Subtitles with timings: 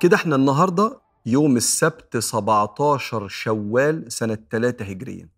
[0.00, 5.28] كده إحنا النهارده يوم السبت 17 شوال سنة 3 هجريا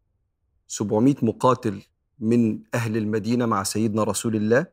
[0.68, 1.82] 700 مقاتل
[2.18, 4.66] من أهل المدينة مع سيدنا رسول الله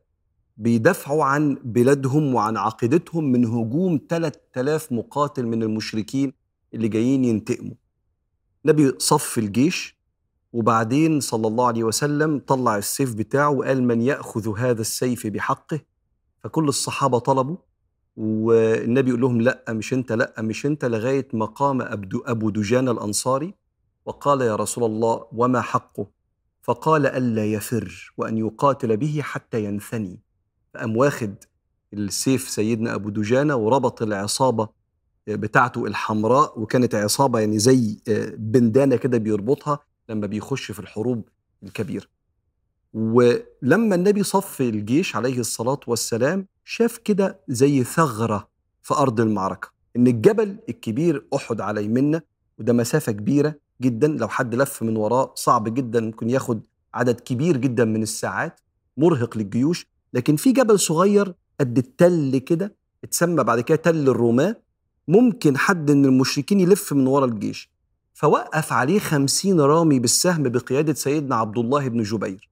[0.56, 6.32] بيدافعوا عن بلادهم وعن عقيدتهم من هجوم 3000 مقاتل من المشركين
[6.74, 7.74] اللي جايين ينتقموا.
[8.64, 9.96] النبي صف الجيش
[10.52, 15.80] وبعدين صلى الله عليه وسلم طلع السيف بتاعه وقال من يأخذ هذا السيف بحقه.
[16.40, 17.56] فكل الصحابة طلبوا
[18.16, 21.82] والنبي يقول لهم لأ مش أنت لأ مش أنت لغاية ما قام
[22.26, 23.54] أبو دجان الأنصاري؟
[24.06, 26.06] وقال يا رسول الله وما حقه؟
[26.62, 30.20] فقال ألا يفر وأن يقاتل به حتى ينثني.
[30.74, 31.34] فقام واخد
[31.92, 34.68] السيف سيدنا أبو دجانه وربط العصابة
[35.26, 37.96] بتاعته الحمراء وكانت عصابة يعني زي
[38.38, 41.28] بندانة كده بيربطها لما بيخش في الحروب
[41.62, 42.06] الكبيرة.
[42.94, 48.48] ولما النبي صف الجيش عليه الصلاة والسلام شاف كده زي ثغرة
[48.82, 52.22] في أرض المعركة إن الجبل الكبير أحد على يمنا
[52.58, 57.56] وده مسافة كبيرة جدا لو حد لف من وراه صعب جدا ممكن ياخد عدد كبير
[57.56, 58.60] جدا من الساعات
[58.96, 64.56] مرهق للجيوش لكن في جبل صغير قد التل كده اتسمى بعد كده تل الروماة
[65.08, 67.70] ممكن حد من المشركين يلف من ورا الجيش.
[68.14, 72.48] فوقف عليه خمسين رامي بالسهم بقيادة سيدنا عبد الله بن جبير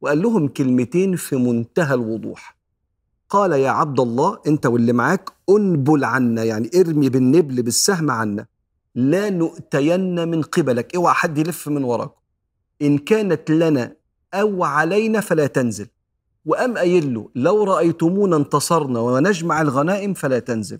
[0.00, 2.63] وقال لهم كلمتين في منتهى الوضوح
[3.34, 8.46] قال يا عبد الله انت واللي معاك انبل عنا يعني ارمي بالنبل بالسهم عنا.
[8.94, 10.96] لا نؤتين من قبلك.
[10.96, 12.10] اوعى حد يلف من وراك
[12.82, 13.96] إن كانت لنا
[14.34, 15.86] أو علينا فلا تنزل.
[16.46, 20.78] وأم قايل له لو رأيتمونا انتصرنا ونجمع الغنائم فلا تنزل.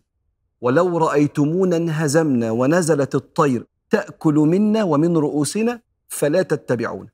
[0.61, 7.09] ولو رأيتمونا انهزمنا ونزلت الطير تأكل منا ومن رؤوسنا فلا تتبعون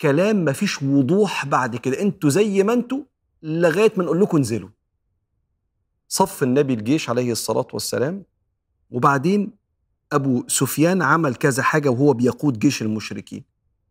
[0.00, 2.02] كلام مفيش وضوح بعد كده.
[2.02, 3.09] أنتوا زي ما أنتوا
[3.42, 4.68] لغاية ما نقول لكم انزلوا.
[6.08, 8.24] صف النبي الجيش عليه الصلاة والسلام
[8.90, 9.52] وبعدين
[10.12, 13.44] أبو سفيان عمل كذا حاجة وهو بيقود جيش المشركين.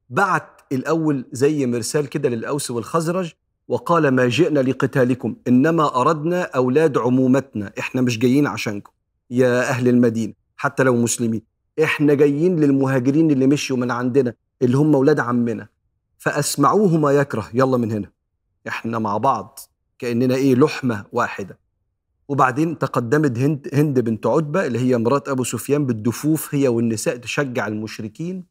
[0.10, 3.32] بعت الأول زي مرسال كده للأوس والخزرج
[3.68, 8.92] وقال ما جئنا لقتالكم إنما أردنا أولاد عمومتنا إحنا مش جايين عشانكم.
[9.30, 11.42] يا أهل المدينة حتى لو مسلمين
[11.84, 15.68] إحنا جايين للمهاجرين اللي مشوا من عندنا اللي هم أولاد عمنا.
[16.18, 18.12] فاسمعوه ما يكره يلا من هنا.
[18.68, 19.60] إحنا مع بعض
[20.00, 21.60] كأننا إيه لحمة واحدة.
[22.28, 27.68] وبعدين تقدمت هند هند بنت عتبة اللي هي مرات أبو سفيان بالدفوف هي والنساء تشجع
[27.68, 28.44] المشركين.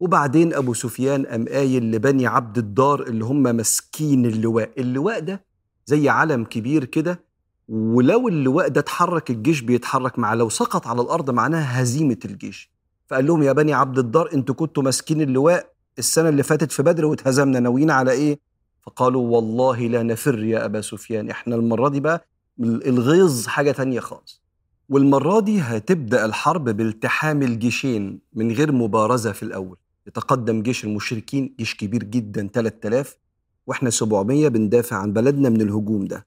[0.00, 4.70] وبعدين أبو سفيان قام قايل لبني عبد الدار اللي هم ماسكين اللواء.
[4.78, 5.44] اللواء ده
[5.86, 7.20] زي علم كبير كده
[7.68, 10.34] ولو اللواء ده اتحرك الجيش بيتحرك معاه.
[10.34, 12.70] لو سقط على الأرض معناها هزيمة الجيش.
[13.06, 17.04] فقال لهم يا بني عبد الدار أنتوا كنتوا ماسكين اللواء السنة اللي فاتت في بدر
[17.06, 18.38] واتهزمنا ناويين على إيه؟
[18.86, 22.26] فقالوا والله لا نفر يا أبا سفيان إحنا المرة دي بقى
[22.60, 24.42] الغيظ حاجة تانية خالص.
[24.88, 29.76] والمرة دي هتبدأ الحرب بالتحام الجيشين من غير مبارزة في الأول.
[30.06, 33.18] يتقدم جيش المشركين جيش كبير جدا 3000
[33.66, 36.26] وإحنا 700 بندافع عن بلدنا من الهجوم ده.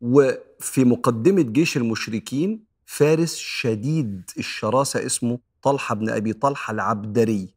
[0.00, 7.54] وفي مقدمة جيش المشركين فارس شديد الشراسة اسمه طلحة بن أبي طلحة العبدري.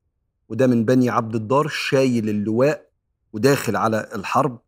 [0.50, 2.93] وده من بني عبد الدار شايل اللواء
[3.34, 4.60] وداخل على الحرب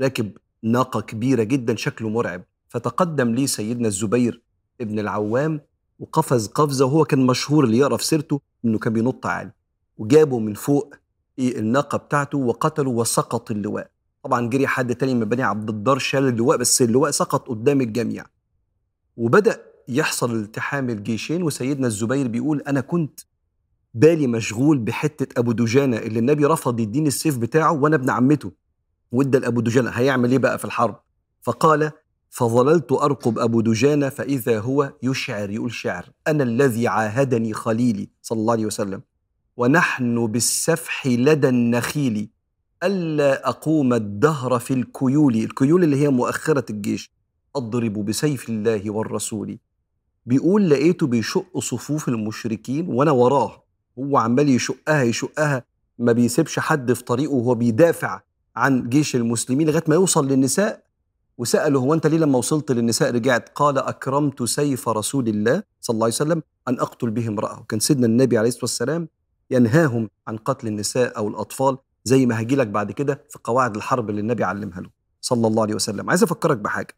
[0.00, 0.32] راكب
[0.62, 2.42] ناقة كبيرة جدا شكله مرعب.
[2.68, 4.42] فتقدم لي سيدنا الزبير
[4.80, 5.60] ابن العوام
[5.98, 9.50] وقفز قفزة وهو كان مشهور اللي يقرأ في سيرته إنه كان بينط عالي.
[9.98, 10.94] وجابه من فوق
[11.38, 13.90] إيه الناقة بتاعته وقتله وسقط اللواء.
[14.22, 18.24] طبعا جري حد تاني من بني عبد الدار شال اللواء بس اللواء سقط قدام الجميع.
[19.16, 23.20] وبدأ يحصل التحام الجيشين وسيدنا الزبير بيقول أنا كنت
[23.94, 28.52] بالي مشغول بحتة أبو دجانة اللي النبي رفض يديني السيف بتاعه وأنا ابن عمته.
[29.12, 31.00] وادى لابو دجانة هيعمل إيه بقى في الحرب؟
[31.42, 31.90] فقال
[32.30, 38.52] فظللت أرقب أبو دجانة فإذا هو يشعر يقول شعر أنا الذي عاهدني خليلي صلى الله
[38.52, 39.02] عليه وسلم.
[39.56, 42.28] ونحن بالسفح لدى النخيل
[42.82, 47.12] ألا أقوم الدهر في الكيول الكيول اللي هي مؤخرة الجيش.
[47.56, 49.58] أضرب بسيف الله والرسول
[50.26, 53.64] بيقول لقيته بيشق صفوف المشركين وأنا وراه
[53.98, 55.64] هو عمال يشقها يشقها
[55.98, 58.20] ما بيسيبش حد في طريقه وهو بيدافع
[58.56, 60.82] عن جيش المسلمين لغاية ما يوصل للنساء.
[61.38, 66.04] وسأله هو أنت ليه لما وصلت للنساء رجعت؟ قال أكرمت سيف رسول الله صلى الله
[66.04, 67.60] عليه وسلم أن أقتل به امرأة.
[67.60, 69.08] وكان سيدنا النبي عليه الصلاة والسلام
[69.50, 74.10] ينهاهم عن قتل النساء أو الأطفال زي ما هجي لك بعد كده في قواعد الحرب
[74.10, 74.90] اللي النبي علمها له
[75.20, 76.10] صلى الله عليه وسلم.
[76.10, 76.94] عايز أفكرك بحاجة.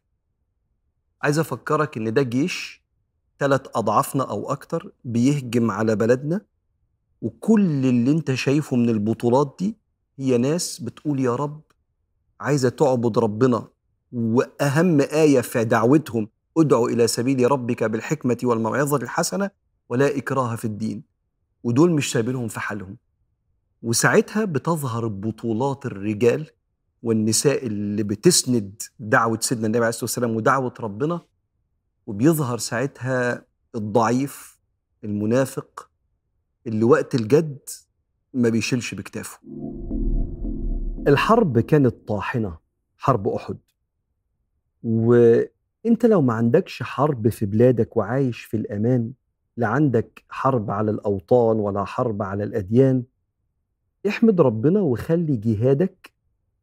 [1.21, 2.81] عايز أفكرك إن ده جيش
[3.39, 6.41] ثلاث أضعافنا أو أكتر بيهجم على بلدنا
[7.21, 9.77] وكل اللي انت شايفه من البطولات دي
[10.19, 11.61] هي ناس بتقول يا رب
[12.39, 13.67] عايزة تعبد ربنا.
[14.11, 16.27] وأهم آية في دعوتهم
[16.57, 19.49] ادعو إلى سبيل ربك بالحكمة والموعظة الحسنة
[19.89, 21.03] ولا إكراه في الدين.
[21.63, 22.97] ودول مش سايبينهم في حالهم.
[23.83, 26.49] وساعتها بتظهر بطولات الرجال
[27.03, 31.21] والنساء اللي بتسند دعوة سيدنا النبي عليه الصلاة والسلام ودعوة ربنا.
[32.07, 33.45] وبيظهر ساعتها
[33.75, 34.59] الضعيف
[35.03, 35.90] المنافق
[36.67, 37.59] اللي وقت الجد
[38.33, 39.39] ما بيشيلش بكتافه.
[41.07, 42.57] الحرب كانت طاحنة
[42.97, 43.57] حرب أحد.
[44.83, 49.11] وأنت لو ما عندكش حرب في بلادك وعايش في الأمان
[49.57, 53.03] لا عندك حرب على الأوطان ولا حرب على الأديان
[54.07, 56.11] احمد ربنا وخلي جهادك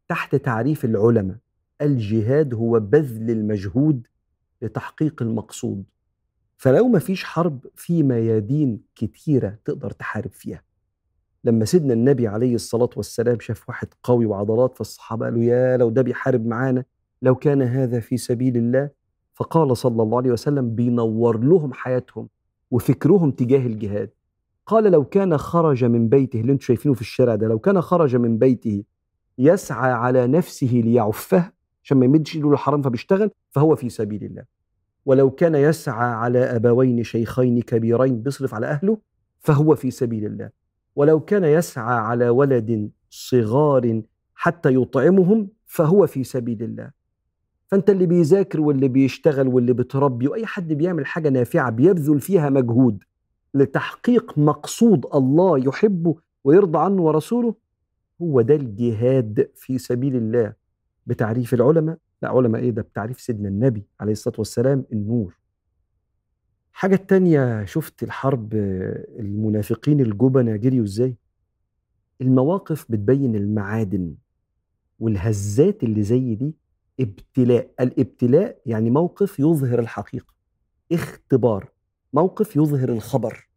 [0.09, 1.37] تحت تعريف العلماء.
[1.81, 4.07] الجهاد هو بذل المجهود
[4.63, 5.85] لتحقيق المقصود.
[6.59, 10.63] فلو ما فيش حرب في ميادين كتيرة تقدر تحارب فيها.
[11.45, 16.03] لما سيدنا النبي عليه الصلاة والسلام شاف واحد قوي وعضلات فالصحابة قالوا يا لو ده
[16.03, 16.85] بيحارب معانا
[17.23, 18.91] لو كان هذا في سبيل الله
[19.35, 22.29] فقال صلى الله عليه وسلم بينور لهم حياتهم
[22.71, 24.11] وفكرهم تجاه الجهاد.
[24.67, 28.17] قال لو كان خرج من بيته اللي أنتم شايفينه في الشارع ده لو كان خرج
[28.17, 28.85] من بيته
[29.39, 31.53] يسعى على نفسه ليعفه
[31.85, 34.58] عشان ما يمدش ايده الحرام فبيشتغل فهو في سبيل الله.
[35.09, 38.99] ولو كان يسعى على أبوين شيخين كبيرين بيصرف على أهله
[39.41, 40.51] فهو في سبيل الله.
[40.97, 44.03] ولو كان يسعى على ولد صغار
[44.35, 46.91] حتى يطعمهم فهو في سبيل الله.
[47.69, 53.05] فأنت اللي بيذاكر واللي بيشتغل واللي بتربي وأي حد بيعمل حاجة نافعة بيبذل فيها مجهود
[53.55, 57.55] لتحقيق مقصود الله يحبه ويرضى عنه ورسوله
[58.23, 60.53] هو ده الجهاد في سبيل الله.
[61.07, 65.39] بتعريف العلماء لا علماء إيه؟ ده بتعريف سيدنا النبي عليه الصلاة والسلام النور.
[66.73, 68.55] حاجة التانية شفت الحرب
[69.19, 71.17] المنافقين الجبنة جريوا إزاي؟
[72.21, 74.15] المواقف بتبين المعادن
[75.01, 76.55] والهزات اللي زي دي
[77.01, 77.71] ابتلاء.
[77.81, 80.35] الابتلاء يعني موقف يظهر الحقيقة
[80.93, 81.73] اختبار
[82.13, 83.49] موقف يظهر الخبر.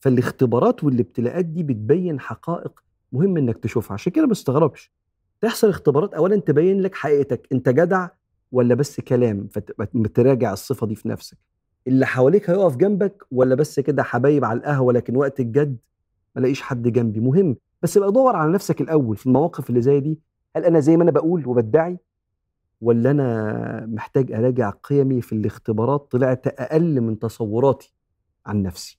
[0.00, 4.92] فالاختبارات والابتلاءات دي بتبين حقائق مهم إنك تشوفها عشان كده ما تستغربش.
[5.40, 8.08] تحصل اختبارات اولا تبين لك حقيقتك أنت جدع
[8.52, 9.48] ولا بس كلام؟
[9.86, 11.38] فتراجع الصفة دي في نفسك.
[11.86, 15.76] اللي حواليك هيقف جنبك ولا بس كده حبايب على القهوة لكن وقت الجد
[16.36, 17.20] ما لاقيش حد جنبي.
[17.20, 20.18] مهم بس ابقى دور على نفسك الأول في المواقف اللي زي دي.
[20.56, 21.98] هل أنا زي ما أنا بقول وبدعي؟
[22.80, 27.94] ولا أنا محتاج أراجع قيمي في الاختبارات؟ طلعت أقل من تصوراتي
[28.46, 28.98] عن نفسي.